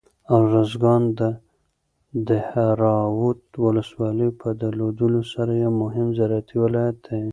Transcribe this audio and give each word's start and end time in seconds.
ارزګان 0.37 1.03
د 1.19 1.21
دهراود 2.27 3.39
ولسوالۍ 3.63 4.29
په 4.41 4.47
درلودلو 4.61 5.21
سره 5.33 5.51
یو 5.63 5.71
مهم 5.83 6.07
زراعتي 6.17 6.55
ولایت 6.65 6.97
دی. 7.07 7.21